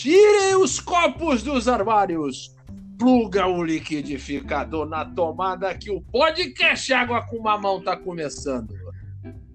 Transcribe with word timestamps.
Tirem 0.00 0.56
os 0.56 0.80
copos 0.80 1.40
dos 1.44 1.68
armários. 1.68 2.52
Pluga 2.98 3.46
o 3.46 3.62
liquidificador 3.62 4.86
na 4.86 5.04
tomada 5.04 5.72
que 5.72 5.88
o 5.88 6.00
podcast 6.00 6.92
Água 6.92 7.22
com 7.22 7.40
Mamão 7.40 7.80
tá 7.80 7.96
começando. 7.96 8.74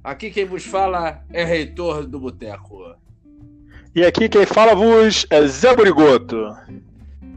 Aqui 0.02 0.32
quem 0.32 0.46
vos 0.46 0.66
fala 0.66 1.22
é 1.30 1.44
Reitor 1.44 2.08
do 2.08 2.22
Boteco. 2.22 2.96
E 3.94 4.06
aqui 4.06 4.30
quem 4.30 4.46
fala 4.46 4.74
vos 4.74 5.28
é 5.30 5.46
Zé 5.46 5.76
Burigoto. 5.76 6.56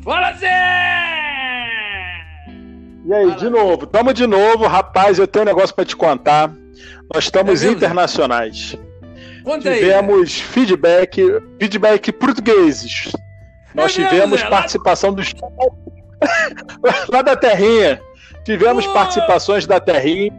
Fala, 0.02 0.32
Zé! 0.34 0.48
E 3.04 3.12
aí, 3.12 3.28
fala, 3.30 3.36
de 3.36 3.50
novo, 3.50 3.86
tamo 3.86 4.14
de 4.14 4.28
novo, 4.28 4.68
rapaz, 4.68 5.18
eu 5.18 5.26
tenho 5.26 5.44
um 5.44 5.48
negócio 5.48 5.74
para 5.74 5.84
te 5.84 5.96
contar. 5.96 6.52
Nós 7.12 7.24
estamos 7.24 7.64
é 7.64 7.68
internacionais. 7.68 8.78
Conta 9.42 9.72
tivemos 9.72 10.20
aí, 10.20 10.26
feedback, 10.26 11.40
feedback 11.58 12.12
portugueses. 12.12 13.12
Nós 13.74 13.94
tivemos 13.94 14.40
mesmo, 14.40 14.50
participação 14.50 15.10
lá... 15.10 15.16
dos 15.16 15.34
lá 17.08 17.22
da 17.22 17.36
Terrinha. 17.36 18.00
Tivemos 18.44 18.86
participações 18.88 19.66
da 19.66 19.80
Terrinha. 19.80 20.32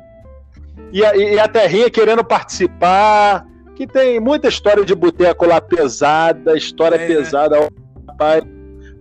E 0.92 1.04
a, 1.04 1.16
e 1.16 1.40
a 1.40 1.48
Terrinha 1.48 1.90
querendo 1.90 2.24
participar 2.24 3.46
que 3.76 3.88
tem 3.88 4.20
muita 4.20 4.48
história 4.48 4.86
de 4.86 4.94
boteco 4.94 5.46
lá 5.46 5.60
pesada, 5.60 6.56
história 6.56 6.96
é, 6.96 7.08
pesada, 7.08 7.60
né? 7.60 7.68
rapaz. 8.08 8.44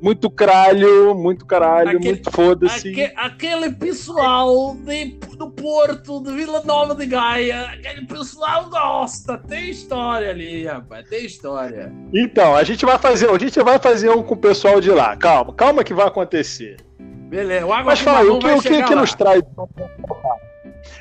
Muito 0.00 0.28
cralho, 0.28 1.14
muito 1.14 1.46
caralho, 1.46 1.98
aquele, 1.98 2.14
muito 2.14 2.30
foda-se. 2.32 2.88
Aquele, 2.88 3.12
aquele, 3.14 3.70
pessoal 3.70 4.74
de, 4.74 5.12
do 5.12 5.31
Porto, 5.62 6.20
de 6.20 6.32
Vila 6.32 6.60
Nova 6.64 6.94
de 6.94 7.06
Gaia, 7.06 7.66
aquele 7.66 8.04
pessoal 8.04 8.68
gosta, 8.68 9.38
tem 9.38 9.70
história 9.70 10.30
ali, 10.30 10.66
rapaz, 10.66 11.08
tem 11.08 11.24
história. 11.24 11.92
Então, 12.12 12.56
a 12.56 12.64
gente 12.64 12.84
vai 12.84 12.98
fazer, 12.98 13.30
a 13.30 13.38
gente 13.38 13.62
vai 13.62 13.78
fazer 13.78 14.10
um 14.10 14.24
com 14.24 14.34
o 14.34 14.36
pessoal 14.36 14.80
de 14.80 14.90
lá. 14.90 15.16
Calma, 15.16 15.54
calma 15.54 15.84
que 15.84 15.94
vai 15.94 16.08
acontecer. 16.08 16.78
Beleza, 16.98 17.64
o 17.64 17.72
Água 17.72 17.92
Mas 17.92 18.00
fala, 18.00 18.30
o 18.32 18.38
que, 18.40 18.50
o 18.50 18.60
que, 18.60 18.82
que 18.82 18.94
nos 18.94 19.14
traz? 19.14 19.40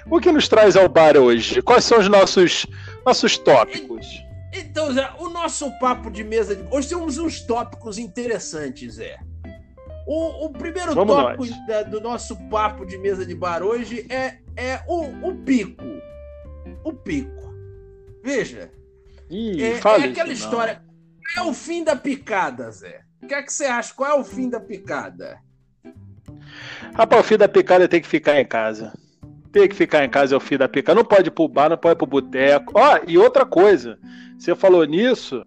O 0.09 0.20
que 0.22 0.31
nos 0.31 0.48
traz 0.48 0.78
ao 0.78 0.88
bar 0.88 1.18
hoje? 1.18 1.62
Quais 1.64 1.84
são 1.84 2.00
os 2.00 2.08
nossos 2.08 2.68
nossos 3.06 3.38
tópicos. 3.38 4.23
Então, 4.53 4.92
Zé, 4.94 5.09
o 5.18 5.30
nosso 5.30 5.72
papo 5.80 6.12
de 6.12 6.23
mesa 6.23 6.56
de... 6.56 6.64
Hoje 6.70 6.90
temos 6.90 7.18
uns 7.18 7.42
tópicos 7.42 7.98
interessantes, 7.98 8.96
Zé. 8.96 9.18
O, 10.06 10.46
o 10.46 10.50
primeiro 10.50 10.94
Vamos 10.94 11.16
tópico 11.16 11.68
da, 11.68 11.84
do 11.84 12.02
nosso 12.02 12.36
papo 12.50 12.86
de 12.86 12.98
mesa 12.98 13.25
de 13.25 13.34
bar 13.34 13.64
hoje 13.64 14.06
é, 14.09 14.38
é 14.55 14.81
o, 14.88 15.30
o 15.30 15.35
pico. 15.44 15.83
O 16.83 16.94
pico. 16.94 17.53
Veja. 18.23 18.71
Ih, 19.30 19.63
é, 19.63 19.71
é 19.73 20.03
aquela 20.05 20.33
história. 20.33 20.81
Qual 21.33 21.47
é 21.47 21.49
o 21.49 21.53
fim 21.53 21.83
da 21.83 21.95
picada, 21.95 22.69
Zé? 22.72 23.02
O 23.22 23.27
que 23.27 23.33
é 23.33 23.41
que 23.41 23.53
você 23.53 23.66
acha? 23.66 23.94
Qual 23.94 24.09
é 24.09 24.19
o 24.19 24.23
fim 24.23 24.49
da 24.49 24.59
picada? 24.59 25.39
Rapaz, 26.94 27.22
o 27.22 27.23
fim 27.23 27.38
da 27.38 27.47
picada 27.47 27.88
tem 27.88 28.02
que 28.02 28.07
ficar 28.07 28.39
em 28.39 28.45
casa 28.45 28.91
ter 29.52 29.67
que 29.67 29.75
ficar 29.75 30.03
em 30.03 30.09
casa 30.09 30.33
é 30.33 30.38
o 30.38 30.39
fim 30.39 30.57
da 30.57 30.67
pica. 30.67 30.95
Não 30.95 31.03
pode 31.03 31.27
ir 31.27 31.31
pro 31.31 31.47
bar, 31.47 31.69
não 31.69 31.77
pode 31.77 31.95
ir 31.95 31.97
pro 31.97 32.07
boteco. 32.07 32.73
Ó, 32.75 32.99
e 33.07 33.17
outra 33.17 33.45
coisa, 33.45 33.99
você 34.38 34.55
falou 34.55 34.83
nisso, 34.85 35.44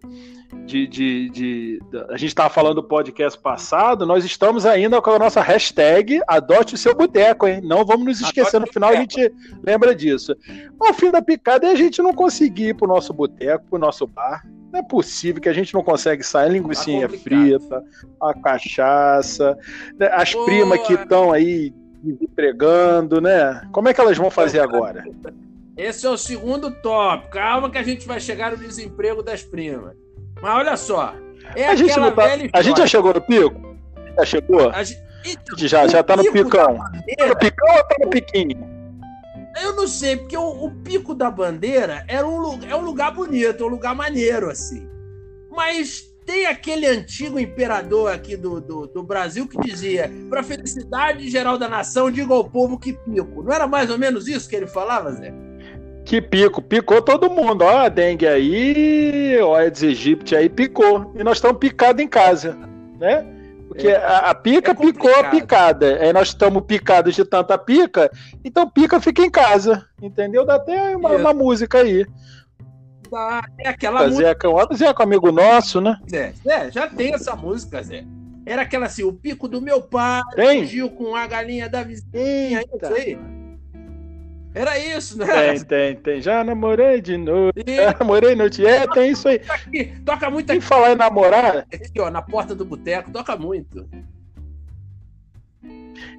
de, 0.65 0.87
de, 0.87 1.29
de, 1.29 1.79
a 2.09 2.17
gente 2.17 2.29
estava 2.29 2.49
falando 2.49 2.75
do 2.75 2.83
podcast 2.83 3.39
passado, 3.39 4.05
nós 4.05 4.25
estamos 4.25 4.65
ainda 4.65 5.01
com 5.01 5.11
a 5.11 5.19
nossa 5.19 5.41
hashtag 5.41 6.21
Adote 6.27 6.75
o 6.75 6.77
seu 6.77 6.95
boteco, 6.95 7.47
hein? 7.47 7.61
Não 7.63 7.85
vamos 7.85 8.05
nos 8.05 8.21
esquecer, 8.21 8.59
no 8.59 8.67
final 8.67 8.91
a 8.91 8.95
gente 8.95 9.31
lembra 9.63 9.95
disso. 9.95 10.35
O 10.79 10.93
fim 10.93 11.11
da 11.11 11.21
picada 11.21 11.67
é 11.67 11.71
a 11.71 11.75
gente 11.75 12.01
não 12.01 12.13
conseguir 12.13 12.69
ir 12.69 12.75
pro 12.75 12.87
nosso 12.87 13.13
boteco, 13.13 13.65
pro 13.69 13.79
nosso 13.79 14.07
bar. 14.07 14.45
Não 14.71 14.79
é 14.79 14.83
possível 14.83 15.41
que 15.41 15.49
a 15.49 15.53
gente 15.53 15.73
não 15.73 15.83
consegue 15.83 16.23
sair 16.23 16.51
linguiça 16.51 16.91
tá 16.99 17.09
frita, 17.09 17.83
a 18.21 18.33
cachaça, 18.33 19.57
né? 19.97 20.09
as 20.11 20.33
primas 20.33 20.85
que 20.85 20.93
estão 20.93 21.31
aí 21.31 21.73
desempregando, 22.03 23.21
né? 23.21 23.61
Como 23.71 23.87
é 23.87 23.93
que 23.93 24.01
elas 24.01 24.17
vão 24.17 24.29
fazer 24.29 24.59
agora? 24.59 25.03
Esse 25.77 26.05
é 26.05 26.09
o 26.09 26.17
segundo 26.17 26.71
tópico. 26.71 27.31
Calma 27.31 27.69
que 27.69 27.77
a 27.77 27.83
gente 27.83 28.07
vai 28.07 28.19
chegar 28.19 28.51
no 28.51 28.57
desemprego 28.57 29.21
das 29.21 29.43
primas. 29.43 29.95
Mas 30.41 30.55
olha 30.55 30.77
só. 30.77 31.15
É 31.55 31.67
a, 31.67 31.75
gente 31.75 31.93
tá... 31.93 32.13
a 32.53 32.61
gente 32.61 32.77
já 32.77 32.87
chegou 32.87 33.13
no 33.13 33.21
pico? 33.21 33.77
Já 34.17 34.25
chegou? 34.25 34.69
A 34.69 34.83
gente... 34.83 34.99
Então, 35.25 35.57
já, 35.57 35.87
já 35.87 36.03
tá 36.03 36.15
no 36.15 36.31
picão. 36.31 36.77
Tá 37.17 37.27
no 37.27 37.37
picão 37.37 37.75
ou 37.75 37.83
tá 37.83 37.95
no 38.01 38.09
piquinho? 38.09 38.75
Eu 39.61 39.75
não 39.75 39.87
sei, 39.87 40.17
porque 40.17 40.37
o, 40.37 40.65
o 40.65 40.71
pico 40.83 41.15
da 41.15 41.31
bandeira 41.31 42.03
era 42.07 42.27
um, 42.27 42.59
é 42.69 42.75
um 42.75 42.81
lugar 42.81 43.11
bonito, 43.11 43.63
um 43.63 43.69
lugar 43.69 43.95
maneiro, 43.95 44.49
assim. 44.49 44.87
Mas 45.49 46.13
tem 46.25 46.45
aquele 46.45 46.85
antigo 46.85 47.39
imperador 47.39 48.11
aqui 48.11 48.35
do, 48.35 48.59
do, 48.59 48.87
do 48.87 49.03
Brasil 49.03 49.47
que 49.47 49.57
dizia: 49.59 50.11
para 50.29 50.43
felicidade 50.43 51.29
geral 51.29 51.57
da 51.57 51.69
nação, 51.69 52.11
diga 52.11 52.33
ao 52.33 52.49
povo 52.49 52.77
que 52.77 52.93
pico. 52.93 53.43
Não 53.43 53.53
era 53.53 53.65
mais 53.65 53.89
ou 53.89 53.97
menos 53.97 54.27
isso 54.27 54.49
que 54.49 54.55
ele 54.55 54.67
falava, 54.67 55.11
Zé? 55.13 55.33
Que 56.05 56.21
pico, 56.21 56.61
picou 56.61 57.01
todo 57.01 57.29
mundo. 57.29 57.63
Ó, 57.63 57.77
a 57.77 57.89
dengue 57.89 58.27
aí, 58.27 59.39
ó, 59.41 59.55
a 59.55 59.59
Aedes 59.59 59.83
aegypti 59.83 60.35
aí 60.35 60.47
picou. 60.47 61.11
E 61.15 61.23
nós 61.23 61.37
estamos 61.37 61.57
picados 61.57 62.01
em 62.01 62.07
casa, 62.07 62.55
né? 62.99 63.25
Porque 63.67 63.87
é, 63.87 63.97
a, 63.97 64.29
a, 64.29 64.35
pica 64.35 64.71
é 64.71 64.75
picou 64.75 65.13
a 65.15 65.23
picada. 65.25 65.97
Aí 65.99 66.13
nós 66.13 66.29
estamos 66.29 66.63
picados 66.63 67.15
de 67.15 67.25
tanta 67.25 67.57
pica, 67.57 68.11
então 68.43 68.69
pica 68.69 69.01
fica 69.01 69.23
em 69.23 69.29
casa. 69.29 69.85
Entendeu? 70.01 70.45
Dá 70.45 70.55
até 70.55 70.95
uma, 70.95 71.09
uma 71.09 71.33
música 71.33 71.79
aí 71.79 72.05
da. 73.15 73.41
É 73.59 73.69
aquela 73.69 74.03
música. 74.03 74.27
Zeca, 74.27 74.49
o 74.49 74.75
Zeca, 74.75 75.03
amigo 75.03 75.31
nosso, 75.31 75.79
né? 75.79 75.97
É, 76.11 76.33
é, 76.45 76.71
já 76.71 76.87
tem 76.87 77.13
essa 77.13 77.35
música, 77.35 77.81
Zé. 77.81 78.03
Era 78.45 78.61
aquela 78.61 78.85
assim, 78.85 79.03
o 79.03 79.13
pico 79.13 79.47
do 79.47 79.61
meu 79.61 79.81
pai, 79.81 80.21
tem? 80.35 80.61
fugiu 80.61 80.89
com 80.91 81.15
a 81.15 81.25
galinha 81.25 81.67
da 81.67 81.81
vizinha, 81.81 82.61
isso 82.61 82.93
aí. 82.93 83.17
Era 84.55 84.79
isso, 84.79 85.17
né? 85.17 85.25
Tem, 85.25 85.63
tem, 85.65 85.95
tem. 85.97 86.21
Já 86.21 86.41
namorei 86.41 87.01
de 87.01 87.17
noite. 87.17 87.61
E... 87.67 87.75
Já 87.75 87.95
namorei 87.99 88.35
noite. 88.35 88.65
É, 88.65 88.87
tem 88.87 89.11
isso 89.11 89.27
aí. 89.27 89.39
Toca, 89.39 89.53
aqui, 89.53 89.93
toca 90.05 90.29
muito 90.29 90.49
aqui. 90.49 90.59
E 90.59 90.61
falar 90.61 90.93
em 90.93 90.95
namorar. 90.95 91.57
Aqui, 91.57 91.99
ó, 91.99 92.09
na 92.09 92.21
porta 92.21 92.55
do 92.55 92.63
boteco, 92.63 93.11
toca 93.11 93.35
muito. 93.35 93.85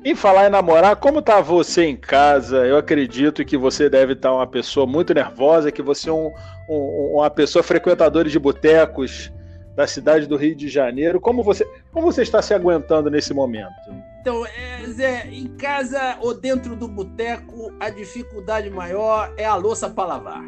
Em 0.04 0.14
falar 0.14 0.46
em 0.46 0.50
namorar, 0.50 0.96
como 0.96 1.22
tá 1.22 1.40
você 1.40 1.84
em 1.84 1.96
casa? 1.96 2.66
Eu 2.66 2.76
acredito 2.76 3.44
que 3.44 3.56
você 3.56 3.88
deve 3.88 4.12
estar 4.12 4.28
tá 4.28 4.34
uma 4.34 4.46
pessoa 4.46 4.86
muito 4.86 5.14
nervosa, 5.14 5.72
que 5.72 5.82
você 5.82 6.10
é 6.10 6.12
um, 6.12 6.30
um, 6.68 7.12
uma 7.16 7.30
pessoa 7.30 7.62
frequentadora 7.62 8.28
de 8.28 8.38
botecos 8.38 9.32
da 9.76 9.86
cidade 9.86 10.26
do 10.26 10.36
Rio 10.36 10.56
de 10.56 10.68
Janeiro. 10.68 11.20
Como 11.20 11.42
você, 11.42 11.68
como 11.92 12.10
você 12.10 12.22
está 12.22 12.40
se 12.40 12.54
aguentando 12.54 13.10
nesse 13.10 13.34
momento? 13.34 13.74
Então, 14.22 14.44
é, 14.46 14.84
Zé, 14.88 15.28
em 15.28 15.46
casa 15.56 16.16
ou 16.20 16.34
dentro 16.34 16.74
do 16.74 16.88
boteco, 16.88 17.70
a 17.78 17.90
dificuldade 17.90 18.70
maior 18.70 19.32
é 19.36 19.44
a 19.44 19.54
louça 19.54 19.90
para 19.90 20.08
lavar. 20.08 20.42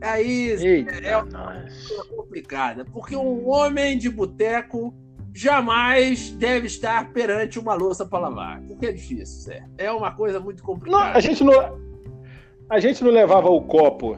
Aí 0.00 0.50
Eita, 0.50 0.94
é, 0.96 1.16
uma 1.16 1.60
coisa 1.60 2.04
complicada, 2.16 2.84
porque 2.86 3.14
um 3.14 3.48
homem 3.48 3.96
de 3.96 4.10
boteco 4.10 4.92
jamais 5.32 6.30
deve 6.30 6.66
estar 6.66 7.12
perante 7.12 7.58
uma 7.58 7.74
louça 7.74 8.06
para 8.06 8.28
lavar. 8.28 8.60
Porque 8.62 8.86
é 8.86 8.92
difícil, 8.92 9.42
Zé. 9.42 9.64
É 9.76 9.90
uma 9.90 10.12
coisa 10.12 10.40
muito 10.40 10.62
complicada. 10.62 11.04
Não, 11.04 11.12
a 11.12 11.20
gente 11.20 11.44
não, 11.44 11.78
a 12.70 12.80
gente 12.80 13.04
não 13.04 13.10
levava 13.10 13.48
o 13.50 13.62
copo 13.62 14.16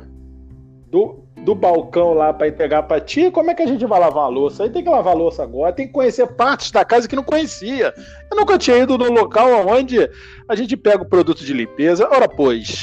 do, 0.88 1.25
do 1.46 1.54
balcão 1.54 2.12
lá 2.12 2.34
para 2.34 2.48
entregar 2.48 2.82
para 2.82 3.00
ti, 3.00 3.30
como 3.30 3.52
é 3.52 3.54
que 3.54 3.62
a 3.62 3.66
gente 3.66 3.86
vai 3.86 4.00
lavar 4.00 4.24
a 4.24 4.28
louça? 4.28 4.64
Aí 4.64 4.70
tem 4.70 4.82
que 4.82 4.90
lavar 4.90 5.14
a 5.14 5.16
louça 5.16 5.44
agora, 5.44 5.72
tem 5.72 5.86
que 5.86 5.92
conhecer 5.92 6.26
partes 6.26 6.72
da 6.72 6.84
casa 6.84 7.06
que 7.06 7.14
não 7.14 7.22
conhecia. 7.22 7.94
Eu 8.28 8.36
nunca 8.36 8.58
tinha 8.58 8.78
ido 8.78 8.98
no 8.98 9.12
local 9.12 9.64
onde 9.68 10.10
a 10.48 10.56
gente 10.56 10.76
pega 10.76 11.04
o 11.04 11.08
produto 11.08 11.44
de 11.44 11.52
limpeza. 11.52 12.08
Ora, 12.10 12.28
pois. 12.28 12.82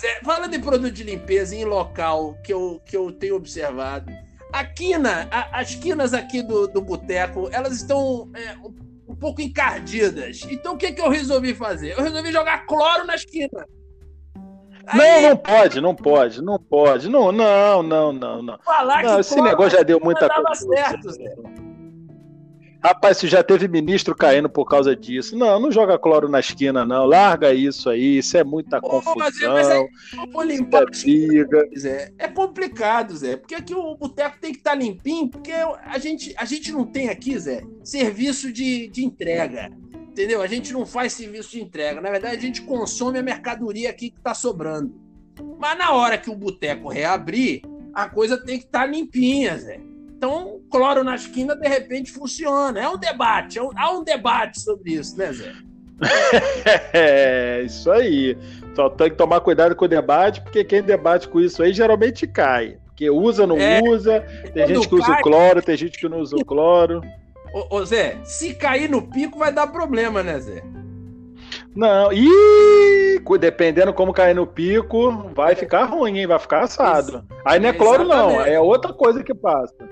Zé, 0.00 0.20
falando 0.24 0.54
em 0.54 0.60
produto 0.60 0.90
de 0.90 1.04
limpeza 1.04 1.54
em 1.54 1.66
local 1.66 2.38
que 2.42 2.50
eu, 2.50 2.80
que 2.82 2.96
eu 2.96 3.12
tenho 3.12 3.36
observado, 3.36 4.10
a 4.50 4.64
quina, 4.64 5.28
a, 5.30 5.60
as 5.60 5.74
quinas 5.74 6.14
aqui 6.14 6.42
do, 6.42 6.66
do 6.66 6.80
boteco, 6.80 7.50
elas 7.52 7.74
estão 7.74 8.30
é, 8.34 8.56
um, 9.06 9.14
pouco 9.14 9.42
encardidas. 9.42 10.46
Então 10.48 10.76
o 10.76 10.78
que, 10.78 10.92
que 10.92 11.00
eu 11.02 11.10
resolvi 11.10 11.52
fazer? 11.54 11.92
Eu 11.92 12.02
resolvi 12.02 12.32
jogar 12.32 12.64
cloro 12.64 13.04
nas 13.04 13.22
quinas. 13.22 13.66
Aí... 14.86 14.98
Não, 14.98 15.30
não 15.30 15.36
pode, 15.36 15.80
não 15.80 15.94
pode, 15.94 16.42
não 16.42 16.58
pode. 16.58 17.08
Não, 17.08 17.32
não, 17.32 17.82
não, 17.82 18.12
não, 18.12 18.42
não. 18.42 18.58
Falar 18.64 19.02
não, 19.02 19.20
esse 19.20 19.40
negócio 19.40 19.78
já 19.78 19.82
deu 19.82 20.00
muita 20.00 20.28
coisa. 20.28 20.54
Certo, 20.54 21.10
Zé. 21.10 21.34
Rapaz, 22.86 23.16
se 23.16 23.26
já 23.26 23.42
teve 23.42 23.66
ministro 23.66 24.14
caindo 24.14 24.48
por 24.48 24.64
causa 24.64 24.94
disso. 24.94 25.36
Não, 25.36 25.58
não 25.58 25.72
joga 25.72 25.98
cloro 25.98 26.28
na 26.28 26.38
esquina, 26.38 26.84
não. 26.84 27.04
Larga 27.04 27.52
isso 27.52 27.90
aí. 27.90 28.18
Isso 28.18 28.36
é 28.36 28.44
muita 28.44 28.80
Pô, 28.80 28.88
confusão. 28.88 29.16
Mas 29.16 29.40
é, 29.68 29.88
mas 30.32 30.48
limpar 30.48 30.84
é, 30.84 31.78
Zé. 31.78 32.12
é 32.16 32.28
complicado, 32.28 33.16
Zé. 33.16 33.36
Porque 33.36 33.56
aqui 33.56 33.74
o 33.74 33.96
boteco 33.96 34.38
tem 34.40 34.52
que 34.52 34.58
estar 34.58 34.70
tá 34.70 34.76
limpinho, 34.76 35.28
porque 35.28 35.50
a 35.52 35.98
gente, 35.98 36.32
a 36.38 36.44
gente 36.44 36.70
não 36.70 36.84
tem 36.84 37.08
aqui, 37.08 37.36
Zé, 37.36 37.64
serviço 37.82 38.52
de, 38.52 38.86
de 38.86 39.04
entrega. 39.04 39.68
Entendeu? 40.16 40.40
A 40.40 40.46
gente 40.46 40.72
não 40.72 40.86
faz 40.86 41.12
serviço 41.12 41.50
de 41.50 41.60
entrega. 41.60 42.00
Na 42.00 42.10
verdade, 42.10 42.36
a 42.36 42.40
gente 42.40 42.62
consome 42.62 43.18
a 43.18 43.22
mercadoria 43.22 43.90
aqui 43.90 44.08
que 44.08 44.16
está 44.16 44.32
sobrando. 44.32 44.98
Mas 45.58 45.76
na 45.76 45.92
hora 45.92 46.16
que 46.16 46.30
o 46.30 46.34
boteco 46.34 46.88
reabrir, 46.88 47.60
a 47.92 48.08
coisa 48.08 48.42
tem 48.42 48.58
que 48.58 48.64
estar 48.64 48.80
tá 48.80 48.86
limpinha, 48.86 49.58
Zé. 49.58 49.78
Então, 50.16 50.62
cloro 50.70 51.04
na 51.04 51.16
esquina, 51.16 51.54
de 51.54 51.68
repente, 51.68 52.10
funciona. 52.10 52.80
É 52.80 52.88
um 52.88 52.96
debate, 52.96 53.58
é 53.58 53.62
um, 53.62 53.68
há 53.76 53.90
um 53.90 54.02
debate 54.02 54.58
sobre 54.58 54.92
isso, 54.92 55.18
né, 55.18 55.30
Zé? 55.34 55.52
é, 56.94 57.62
isso 57.66 57.90
aí. 57.90 58.38
Só 58.74 58.88
tem 58.88 59.10
que 59.10 59.16
tomar 59.16 59.40
cuidado 59.40 59.76
com 59.76 59.84
o 59.84 59.88
debate, 59.88 60.40
porque 60.40 60.64
quem 60.64 60.82
debate 60.82 61.28
com 61.28 61.40
isso 61.40 61.62
aí 61.62 61.74
geralmente 61.74 62.26
cai. 62.26 62.78
Porque 62.86 63.10
usa, 63.10 63.46
não 63.46 63.58
é, 63.58 63.82
usa, 63.82 64.22
tem 64.54 64.66
gente 64.66 64.88
que 64.88 64.98
cai... 64.98 65.10
usa 65.10 65.12
o 65.12 65.22
cloro, 65.22 65.60
tem 65.60 65.76
gente 65.76 65.98
que 65.98 66.08
não 66.08 66.20
usa 66.20 66.36
o 66.36 66.42
cloro. 66.42 67.02
Ô, 67.56 67.78
ô, 67.78 67.84
Zé, 67.86 68.18
se 68.22 68.52
cair 68.52 68.86
no 68.86 69.00
pico 69.00 69.38
vai 69.38 69.50
dar 69.50 69.68
problema, 69.68 70.22
né, 70.22 70.38
Zé? 70.38 70.62
Não, 71.74 72.12
e 72.12 73.18
dependendo 73.40 73.94
como 73.94 74.12
cair 74.12 74.34
no 74.34 74.46
pico, 74.46 75.30
vai 75.34 75.54
é. 75.54 75.56
ficar 75.56 75.84
ruim, 75.84 76.18
hein? 76.18 76.26
Vai 76.26 76.38
ficar 76.38 76.64
assado. 76.64 77.24
Aí 77.46 77.58
não 77.58 77.70
é 77.70 77.72
cloro, 77.72 78.04
não, 78.04 78.42
é 78.42 78.60
outra 78.60 78.92
coisa 78.92 79.24
que 79.24 79.32
passa. 79.32 79.88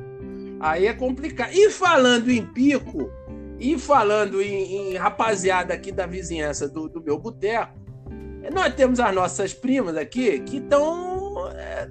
Aí 0.60 0.86
é 0.86 0.92
complicado. 0.92 1.54
E 1.54 1.70
falando 1.70 2.30
em 2.30 2.44
pico, 2.44 3.10
e 3.58 3.78
falando 3.78 4.42
em, 4.42 4.92
em 4.92 4.96
rapaziada 4.96 5.72
aqui 5.72 5.90
da 5.90 6.04
vizinhança 6.04 6.68
do, 6.68 6.86
do 6.86 7.02
meu 7.02 7.18
boteco, 7.18 7.72
nós 8.52 8.74
temos 8.74 9.00
as 9.00 9.14
nossas 9.14 9.54
primas 9.54 9.96
aqui 9.96 10.38
que 10.40 10.58
estão. 10.58 11.48
É, 11.56 11.88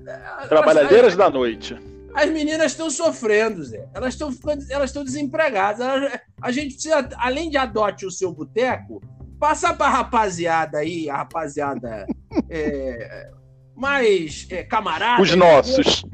Trabalhadeiras 0.47 1.15
da 1.15 1.31
noite. 1.31 1.75
As 2.15 2.29
meninas 2.29 2.71
estão 2.71 2.89
sofrendo, 2.89 3.63
Zé. 3.63 3.87
Elas 3.93 4.13
estão 4.13 4.31
elas 4.69 4.89
estão 4.89 5.03
desempregadas. 5.03 5.81
Elas, 5.81 6.19
a 6.41 6.51
gente 6.51 6.73
precisa, 6.73 7.09
além 7.17 7.49
de 7.49 7.57
adote 7.57 8.05
o 8.05 8.11
seu 8.11 8.31
boteco, 8.31 9.01
passar 9.39 9.75
para 9.75 9.87
a 9.87 9.89
rapaziada 9.97 10.77
aí, 10.77 11.09
a 11.09 11.17
rapaziada 11.17 12.05
é, 12.49 13.31
mais 13.75 14.47
é, 14.49 14.63
camarada. 14.63 15.21
Os 15.21 15.35
nossos. 15.35 16.05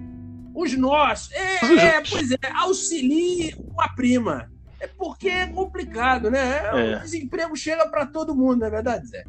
Os 0.55 0.77
nossos. 0.77 1.31
É, 1.33 1.97
é, 1.97 2.01
pois 2.09 2.31
é, 2.31 2.37
auxilie 2.55 3.53
uma 3.71 3.87
prima. 3.89 4.49
É 4.79 4.87
porque 4.87 5.27
é 5.27 5.47
complicado, 5.47 6.31
né? 6.31 6.61
É. 6.65 6.95
O 6.95 6.99
desemprego 7.01 7.55
chega 7.55 7.87
para 7.89 8.05
todo 8.05 8.35
mundo, 8.35 8.59
não 8.59 8.67
é 8.67 8.69
verdade, 8.69 9.07
Zé? 9.07 9.23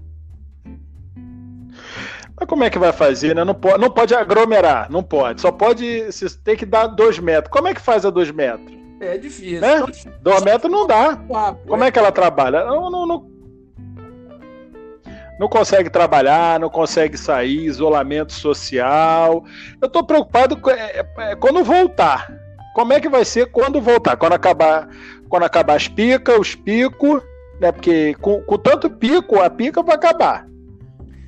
Mas 2.41 2.49
como 2.49 2.65
é 2.65 2.71
que 2.71 2.79
vai 2.79 2.91
fazer, 2.91 3.35
né? 3.37 3.45
Não 3.45 3.55
pode, 3.55 3.79
não 3.79 3.91
pode 3.91 4.15
aglomerar, 4.15 4.91
não 4.91 5.03
pode. 5.03 5.43
Só 5.43 5.53
pode. 5.53 6.05
Você 6.05 6.27
tem 6.43 6.57
que 6.57 6.65
dar 6.65 6.87
dois 6.87 7.19
metros. 7.19 7.53
Como 7.53 7.69
é 7.69 7.75
que 7.75 7.81
faz 7.81 8.07
a 8.07 8.11
dois 8.11 8.31
metros? 8.31 8.81
É 8.99 9.19
difícil. 9.19 9.61
Né? 9.61 9.85
Dois 10.23 10.43
metros 10.43 10.73
não 10.73 10.87
dá. 10.87 11.19
Como 11.67 11.85
é 11.85 11.91
que 11.91 11.99
ela 11.99 12.11
trabalha? 12.11 12.65
Não, 12.65 12.91
não, 12.91 13.07
não, 13.07 13.31
não 15.39 15.49
consegue 15.49 15.91
trabalhar, 15.91 16.59
não 16.59 16.71
consegue 16.71 17.19
sair, 17.19 17.65
isolamento 17.65 18.33
social. 18.33 19.45
Eu 19.81 19.87
estou 19.87 20.05
preocupado 20.05 20.57
com, 20.57 20.71
é, 20.71 21.05
é, 21.19 21.37
quando 21.37 21.63
voltar. 21.63 22.31
Como 22.75 22.93
é 22.93 23.01
que 23.01 23.09
vai 23.09 23.25
ser 23.25 23.51
quando 23.51 23.83
voltar? 23.83 24.17
Quando 24.17 24.33
acabar, 24.33 24.89
quando 25.29 25.45
acabar 25.45 25.77
as 25.77 25.89
picas, 25.89 26.39
os 26.39 26.55
picos, 26.55 27.23
né? 27.61 27.71
Porque 27.71 28.15
com, 28.21 28.41
com 28.43 28.57
tanto 28.57 28.89
pico, 28.89 29.41
a 29.41 29.51
pica 29.51 29.83
vai 29.83 29.97
acabar. 29.97 30.50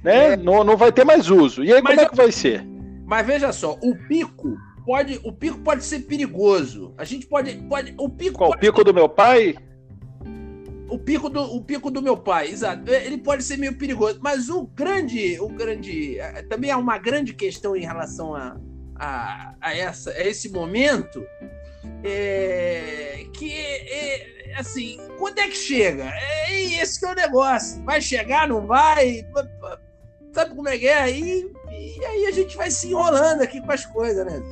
Né? 0.02 0.32
É. 0.32 0.37
Não, 0.37 0.64
não 0.64 0.76
vai 0.76 0.93
ter 0.93 1.04
mais 1.04 1.31
uso. 1.31 1.62
E 1.64 1.72
aí, 1.72 1.82
mas, 1.82 1.94
como 1.94 2.06
é 2.06 2.08
que 2.10 2.16
vai 2.16 2.32
ser? 2.32 2.64
Mas 3.06 3.26
veja 3.26 3.52
só, 3.52 3.78
o 3.82 3.96
pico 4.08 4.56
pode, 4.84 5.20
o 5.22 5.32
pico 5.32 5.58
pode 5.58 5.84
ser 5.84 6.00
perigoso. 6.00 6.94
A 6.96 7.04
gente 7.04 7.26
pode, 7.26 7.54
pode 7.69 7.94
o 7.99 8.08
pico. 8.08 8.38
Qual 8.38 8.50
pode... 8.50 8.58
o 8.58 8.60
pico 8.60 8.84
do 8.84 8.94
meu 8.94 9.08
pai? 9.08 9.54
o 10.93 10.99
pico 10.99 11.31
do, 11.31 11.40
o 11.40 11.62
pico 11.62 11.90
do 11.90 12.02
meu 12.02 12.19
pai, 12.19 12.49
exato. 12.49 12.93
É, 12.93 13.06
ele 13.06 13.16
pode 13.16 13.43
ser 13.43 13.56
meio 13.56 13.78
perigoso, 13.78 14.19
mas 14.22 14.50
o 14.50 14.66
grande, 14.66 15.40
o 15.40 15.49
grande, 15.49 16.19
é, 16.19 16.43
também 16.43 16.70
há 16.70 16.76
uma 16.76 16.98
grande 16.98 17.32
questão 17.32 17.75
em 17.75 17.81
relação 17.81 18.34
a, 18.34 18.60
a, 18.96 19.55
a, 19.58 19.75
essa, 19.75 20.10
a 20.10 20.22
esse 20.22 20.50
momento, 20.50 21.25
é, 22.05 23.25
que 23.32 23.50
é, 23.55 24.55
assim, 24.58 24.98
quando 25.19 25.38
é 25.38 25.48
que 25.48 25.56
chega? 25.56 26.12
É 26.12 26.52
esse 26.82 27.00
que 27.00 27.06
é 27.06 27.12
o 27.12 27.14
negócio. 27.14 27.82
Vai 27.84 28.02
chegar, 28.02 28.46
não 28.46 28.66
vai? 28.66 29.26
Sabe 30.32 30.55
como 30.55 30.69
é 30.69 30.79
que 30.79 30.88
é? 30.88 31.11
E, 31.11 31.52
e 31.70 32.05
aí 32.05 32.26
a 32.26 32.31
gente 32.31 32.56
vai 32.56 32.70
se 32.70 32.88
enrolando 32.88 33.43
aqui 33.43 33.61
com 33.61 33.70
as 33.70 33.84
coisas, 33.84 34.25
né? 34.25 34.43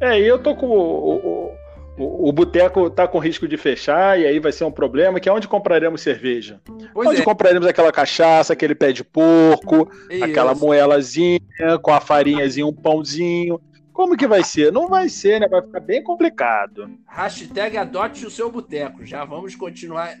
É, 0.00 0.20
eu 0.20 0.42
tô 0.42 0.54
com 0.54 0.66
o, 0.66 1.16
o 1.16 1.56
o, 1.98 2.30
boteco 2.30 2.88
está 2.88 3.08
com 3.08 3.18
risco 3.18 3.48
de 3.48 3.56
fechar 3.56 4.20
e 4.20 4.26
aí 4.26 4.38
vai 4.38 4.52
ser 4.52 4.64
um 4.64 4.70
problema, 4.70 5.18
que 5.18 5.28
é 5.28 5.32
onde 5.32 5.48
compraremos 5.48 6.02
cerveja. 6.02 6.60
Pois 6.92 7.08
onde 7.08 7.22
é. 7.22 7.24
compraremos 7.24 7.66
aquela 7.66 7.90
cachaça, 7.90 8.52
aquele 8.52 8.74
pé 8.74 8.92
de 8.92 9.02
porco, 9.02 9.90
Isso. 10.10 10.24
aquela 10.24 10.54
moelazinha, 10.54 11.40
com 11.80 11.92
a 11.92 12.00
farinhazinha, 12.00 12.66
um 12.66 12.72
pãozinho. 12.72 13.60
Como 13.92 14.16
que 14.16 14.26
vai 14.26 14.44
ser? 14.44 14.70
Não 14.70 14.88
vai 14.88 15.08
ser, 15.08 15.40
né? 15.40 15.48
Vai 15.48 15.62
ficar 15.62 15.80
bem 15.80 16.02
complicado. 16.02 16.90
Hashtag 17.06 17.78
adote 17.78 18.26
o 18.26 18.30
seu 18.30 18.50
boteco. 18.50 19.06
Já 19.06 19.24
vamos 19.24 19.54
continuar. 19.54 20.18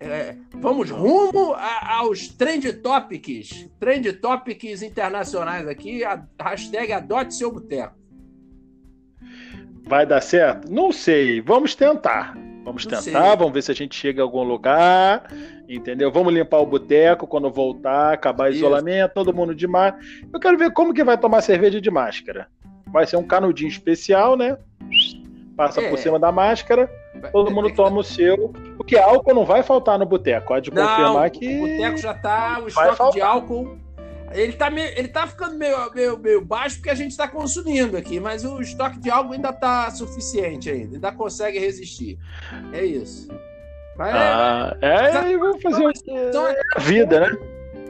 É, 0.00 0.34
vamos 0.54 0.90
rumo 0.90 1.52
a, 1.52 1.96
aos 1.96 2.28
trend 2.28 2.72
topics. 2.74 3.68
Trend 3.78 4.10
topics 4.14 4.82
internacionais 4.82 5.68
aqui. 5.68 6.02
A, 6.02 6.24
hashtag 6.40 6.92
adote 6.92 7.34
seu 7.34 7.52
boteco. 7.52 7.94
Vai 9.86 10.06
dar 10.06 10.22
certo? 10.22 10.72
Não 10.72 10.90
sei. 10.90 11.42
Vamos 11.42 11.74
tentar. 11.74 12.34
Vamos 12.64 12.86
tentar, 12.86 13.34
vamos 13.36 13.52
ver 13.54 13.62
se 13.62 13.72
a 13.72 13.74
gente 13.74 13.96
chega 13.96 14.20
a 14.20 14.24
algum 14.24 14.42
lugar, 14.42 15.32
entendeu? 15.68 16.12
Vamos 16.12 16.32
limpar 16.32 16.58
o 16.60 16.66
boteco 16.66 17.26
quando 17.26 17.50
voltar, 17.50 18.12
acabar 18.12 18.52
isolamento, 18.52 19.14
todo 19.14 19.34
mundo 19.34 19.54
de 19.54 19.66
máscara. 19.66 20.04
Eu 20.32 20.38
quero 20.38 20.58
ver 20.58 20.70
como 20.72 20.92
que 20.92 21.02
vai 21.02 21.18
tomar 21.18 21.40
cerveja 21.40 21.80
de 21.80 21.90
máscara. 21.90 22.48
Vai 22.86 23.06
ser 23.06 23.16
um 23.16 23.26
canudinho 23.26 23.68
especial, 23.68 24.36
né? 24.36 24.58
Passa 25.60 25.82
é. 25.82 25.90
por 25.90 25.98
cima 25.98 26.18
da 26.18 26.32
máscara, 26.32 26.90
todo 27.32 27.50
mundo 27.50 27.70
toma 27.76 28.00
o 28.00 28.02
seu. 28.02 28.48
Porque 28.78 28.96
álcool 28.96 29.34
não 29.34 29.44
vai 29.44 29.62
faltar 29.62 29.98
no 29.98 30.06
boteco. 30.06 30.48
Pode 30.48 30.72
não, 30.72 30.86
confirmar 30.86 31.30
que. 31.30 31.58
O 31.58 31.60
boteco 31.60 31.96
já 31.98 32.14
tá, 32.14 32.60
o 32.64 32.68
estoque 32.68 32.96
faltar. 32.96 33.12
de 33.12 33.20
álcool 33.20 33.78
ele 34.32 34.52
tá, 34.52 34.70
meio, 34.70 34.88
ele 34.96 35.08
tá 35.08 35.26
ficando 35.26 35.56
meio, 35.58 35.92
meio, 35.92 36.18
meio 36.18 36.40
baixo 36.40 36.76
porque 36.76 36.88
a 36.90 36.94
gente 36.94 37.10
está 37.10 37.26
consumindo 37.26 37.96
aqui, 37.96 38.20
mas 38.20 38.44
o 38.44 38.60
estoque 38.60 38.98
de 39.00 39.10
algo 39.10 39.32
ainda 39.32 39.52
tá 39.52 39.90
suficiente 39.90 40.70
ainda, 40.70 40.94
ainda 40.94 41.12
consegue 41.12 41.58
resistir. 41.58 42.16
É 42.72 42.84
isso. 42.84 43.28
Mas, 43.96 44.14
ah, 44.14 44.76
é, 44.80 45.32
é 45.32 45.36
vamos 45.36 45.60
fazer 45.60 45.84
o 45.84 45.90
então, 45.90 46.46
é, 46.46 46.56
vida, 46.78 47.20
né? 47.20 47.38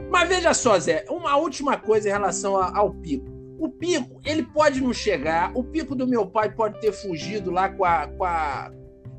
Mas 0.09 0.27
veja 0.27 0.53
só, 0.53 0.77
Zé, 0.79 1.05
uma 1.09 1.37
última 1.37 1.77
coisa 1.77 2.09
em 2.09 2.11
relação 2.11 2.57
ao 2.57 2.91
pico. 2.91 3.30
O 3.61 3.69
pico, 3.69 4.19
ele 4.25 4.41
pode 4.41 4.81
não 4.81 4.91
chegar. 4.91 5.51
O 5.53 5.63
pico 5.63 5.93
do 5.93 6.07
meu 6.07 6.25
pai 6.25 6.51
pode 6.51 6.81
ter 6.81 6.91
fugido 6.91 7.51
lá 7.51 7.69
com 7.69 7.85
a, 7.85 8.07
com 8.07 8.23
a, 8.23 8.71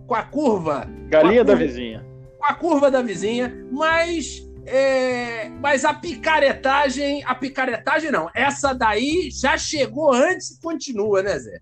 com 0.05 0.15
a 0.17 0.23
curva. 0.25 0.85
Galinha 1.09 1.43
a 1.43 1.45
curva, 1.45 1.53
da 1.53 1.55
vizinha. 1.55 2.07
Com 2.39 2.45
a 2.45 2.55
curva 2.55 2.91
da 2.91 3.03
vizinha, 3.03 3.67
mas 3.71 4.45
é, 4.67 5.49
mas 5.61 5.85
a 5.85 5.95
picaretagem, 5.95 7.23
a 7.25 7.37
picaretagem 7.37 8.11
não, 8.11 8.29
essa 8.35 8.73
daí 8.73 9.29
já 9.31 9.57
chegou 9.57 10.13
antes 10.13 10.51
e 10.51 10.61
continua, 10.61 11.23
né, 11.23 11.39
Zé? 11.39 11.61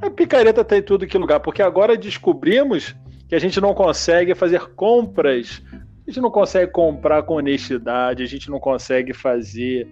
A 0.00 0.08
picareta 0.08 0.64
tá 0.64 0.78
em 0.78 0.82
tudo 0.82 1.06
que 1.06 1.18
lugar, 1.18 1.40
porque 1.40 1.60
agora 1.60 1.94
descobrimos 1.94 2.96
que 3.28 3.34
a 3.34 3.38
gente 3.38 3.60
não 3.60 3.74
consegue 3.74 4.34
fazer 4.34 4.66
compras, 4.74 5.62
a 5.74 6.10
gente 6.10 6.22
não 6.22 6.30
consegue 6.30 6.72
comprar 6.72 7.22
com 7.22 7.34
honestidade, 7.34 8.22
a 8.22 8.26
gente 8.26 8.48
não 8.48 8.58
consegue 8.58 9.12
fazer 9.12 9.86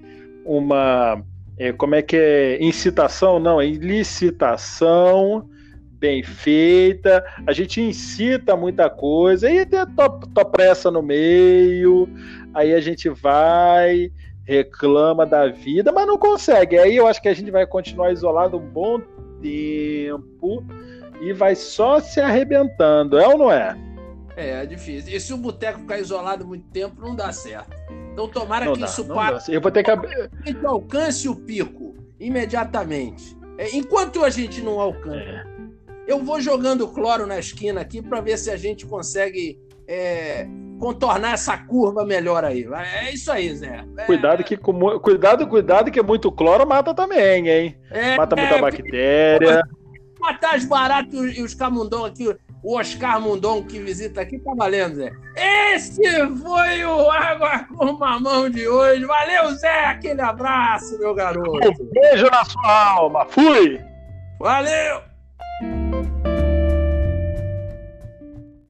uma. 0.45 1.23
É, 1.59 1.73
como 1.73 1.95
é 1.95 2.03
que 2.03 2.17
é? 2.17 2.63
Incitação? 2.63 3.39
Não, 3.39 3.61
é 3.61 3.67
ilicitação 3.67 5.49
bem 6.05 6.23
feita, 6.23 7.25
a 7.47 7.53
gente 7.53 7.81
incita 7.81 8.55
muita 8.55 8.91
coisa, 8.91 9.51
e 9.51 9.65
tem 9.65 9.81
tua 10.35 10.45
pressa 10.45 10.91
no 10.91 11.03
meio, 11.03 12.07
aí 12.53 12.75
a 12.75 12.81
gente 12.81 13.09
vai, 13.09 14.13
reclama 14.45 15.25
da 15.25 15.49
vida, 15.49 15.91
mas 15.93 16.07
não 16.07 16.19
consegue. 16.19 16.79
Aí 16.79 16.97
eu 16.97 17.07
acho 17.07 17.23
que 17.23 17.29
a 17.29 17.35
gente 17.35 17.51
vai 17.51 17.67
continuar 17.67 18.13
isolado 18.13 18.59
um 18.59 18.69
bom 18.69 19.01
tempo 19.41 20.63
e 21.23 21.33
vai 21.33 21.55
só 21.55 21.99
se 22.01 22.21
arrebentando, 22.21 23.19
é 23.19 23.27
ou 23.27 23.39
não 23.39 23.51
é? 23.51 23.75
É, 24.37 24.63
é 24.63 24.67
difícil. 24.67 25.17
E 25.17 25.19
se 25.19 25.33
o 25.33 25.39
boteco 25.39 25.79
ficar 25.81 25.99
isolado 25.99 26.47
muito 26.47 26.67
tempo, 26.69 27.01
não 27.01 27.17
dá 27.17 27.33
certo. 27.33 27.75
Então 28.15 28.29
tomara 28.29 28.65
não 28.65 28.75
que 28.75 28.81
dá, 28.81 28.87
isso 28.87 29.05
pare. 29.07 29.39
Eu 29.49 29.61
vou 29.61 29.73
ter 29.73 29.83
que 29.83 29.91
a 29.91 30.01
alcance 30.65 31.29
o 31.29 31.35
pico 31.35 31.95
imediatamente. 32.19 33.37
É, 33.59 33.77
enquanto 33.77 34.25
a 34.25 34.31
gente 34.31 34.63
não 34.63 34.81
alcança, 34.81 35.19
é. 35.19 35.45
Eu 36.07 36.23
vou 36.23 36.41
jogando 36.41 36.87
cloro 36.89 37.27
na 37.27 37.39
esquina 37.39 37.81
aqui 37.81 38.01
para 38.01 38.21
ver 38.21 38.39
se 38.39 38.51
a 38.51 38.57
gente 38.57 38.87
consegue 38.87 39.59
é, 39.89 40.47
contornar 40.79 41.33
essa 41.33 41.57
curva 41.57 42.05
melhor 42.05 42.45
aí. 42.45 42.67
É 42.73 43.13
isso 43.13 43.33
aí, 43.33 43.55
Zé. 43.55 43.85
É... 43.97 44.05
Cuidado 44.05 44.45
que 44.45 44.57
cuidado, 44.57 45.47
cuidado 45.49 45.91
que 45.91 46.03
muito 46.03 46.31
cloro 46.31 46.67
mata 46.67 46.95
também, 46.95 47.49
hein? 47.49 47.77
É, 47.91 48.17
mata 48.17 48.37
muita 48.37 48.55
é, 48.55 48.61
bactéria. 48.61 49.63
Matar 50.21 50.55
as 50.55 50.65
baratas 50.65 51.37
e 51.37 51.43
os 51.43 51.55
camundongos 51.55 52.11
aqui. 52.11 52.37
O 52.65 52.79
Oscar 52.79 53.21
Mundon 53.21 53.63
que 53.63 53.79
visita 53.79 54.23
aqui 54.23 54.39
tá 54.39 54.55
valendo, 54.57 54.97
Zé. 54.97 55.13
Esse 55.37 56.03
foi 56.39 56.85
o 56.87 57.11
Água 57.11 57.67
com 57.77 57.93
Mamão 57.93 58.49
de 58.49 58.67
hoje. 58.67 59.05
Valeu, 59.05 59.55
Zé. 59.55 59.85
Aquele 59.85 60.23
abraço, 60.23 60.99
meu 60.99 61.15
garoto. 61.15 61.51
Um 61.51 61.91
beijo 61.91 62.25
na 62.31 62.43
sua 62.43 62.89
alma. 62.93 63.27
Fui! 63.27 63.79
Valeu! 64.41 65.14